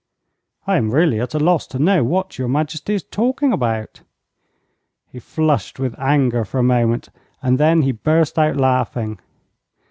'I 0.65 0.77
am 0.77 0.89
really 0.91 1.19
at 1.21 1.35
a 1.35 1.39
loss 1.39 1.67
to 1.67 1.77
know 1.77 2.03
what 2.03 2.39
your 2.39 2.47
Majesty 2.47 2.95
is 2.95 3.03
talking 3.03 3.53
about.' 3.53 4.01
He 5.11 5.19
flushed 5.19 5.77
with 5.77 5.93
anger 5.99 6.43
for 6.43 6.57
a 6.57 6.63
moment, 6.63 7.09
and 7.43 7.59
then 7.59 7.83
he 7.83 7.91
burst 7.91 8.39
out 8.39 8.57
laughing. 8.57 9.19